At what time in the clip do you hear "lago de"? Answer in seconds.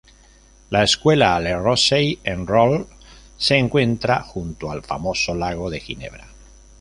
5.35-5.79